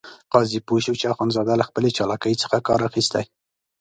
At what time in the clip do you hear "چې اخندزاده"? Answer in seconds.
0.99-1.53